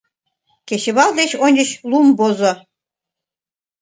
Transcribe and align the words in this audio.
Кечывал 0.67 1.11
деч 1.19 1.31
ончыч 1.45 1.69
лум 1.91 2.07
возо. 2.17 2.51